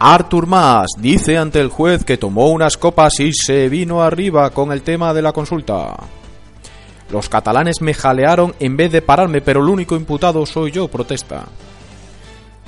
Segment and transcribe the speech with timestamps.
[0.00, 4.70] Artur Mas dice ante el juez que tomó unas copas y se vino arriba con
[4.70, 5.96] el tema de la consulta.
[7.10, 11.46] Los catalanes me jalearon en vez de pararme, pero el único imputado soy yo, protesta.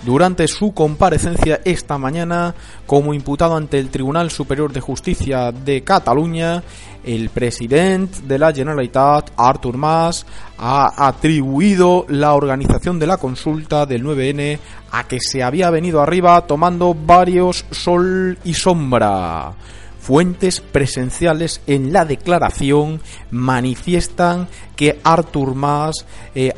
[0.03, 2.55] Durante su comparecencia esta mañana
[2.87, 6.63] como imputado ante el Tribunal Superior de Justicia de Cataluña,
[7.05, 10.25] el presidente de la Generalitat, Artur Mas,
[10.57, 14.59] ha atribuido la organización de la consulta del 9N
[14.91, 19.53] a que se había venido arriba tomando varios sol y sombra.
[20.01, 26.55] Fuentes presenciales en la declaración manifiestan que Artur Mas eh,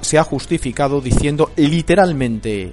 [0.00, 2.72] se ha justificado diciendo literalmente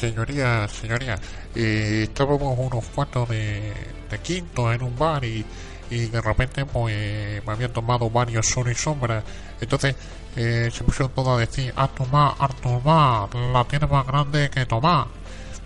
[0.00, 1.18] Señoría, señoría,
[1.54, 3.72] eh, estábamos unos cuantos de,
[4.22, 5.44] quinto en un bar y,
[5.90, 9.22] y de repente pues me habían tomado varios sol y sombra.
[9.60, 9.94] Entonces
[10.36, 14.64] eh, se pusieron todos a decir, Artur Mas, Artur Mas, la tiene más grande que
[14.66, 15.06] Tomás.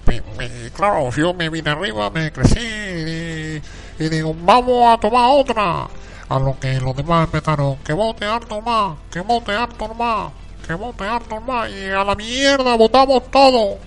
[0.06, 3.62] Me- claro, yo me vine arriba, me crecí
[3.98, 5.88] y, digo, vamos a tomar otra.
[6.28, 10.32] A lo que los demás empezaron, que vote Artur Mas, que vote Artur Mas,
[10.66, 11.70] que vote Artur Mas.
[11.70, 13.78] Y a la mierda votamos todo.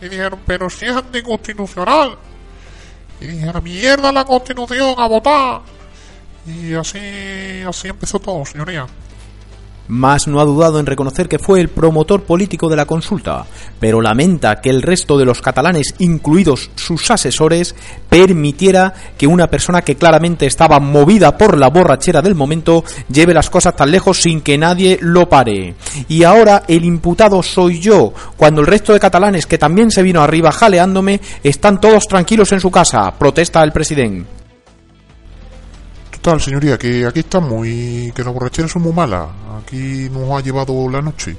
[0.00, 2.16] Y dijeron, pero si es anticonstitucional.
[3.20, 5.62] Y dije, a la mierda la constitución, a votar.
[6.46, 6.98] Y así,
[7.66, 8.86] así empezó todo, señoría.
[9.88, 13.46] Mas no ha dudado en reconocer que fue el promotor político de la consulta,
[13.80, 17.74] pero lamenta que el resto de los catalanes, incluidos sus asesores,
[18.08, 23.50] permitiera que una persona que claramente estaba movida por la borrachera del momento lleve las
[23.50, 25.74] cosas tan lejos sin que nadie lo pare.
[26.08, 30.22] Y ahora el imputado soy yo, cuando el resto de catalanes que también se vino
[30.22, 34.38] arriba jaleándome están todos tranquilos en su casa, protesta el presidente.
[36.28, 39.30] Total, señoría, que aquí estamos y que la borrachera es muy mala.
[39.62, 41.34] Aquí nos ha llevado la noche.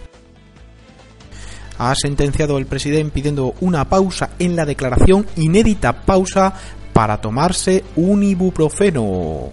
[1.77, 6.55] ha sentenciado el presidente pidiendo una pausa en la declaración, inédita pausa
[6.91, 9.51] para tomarse un ibuprofeno.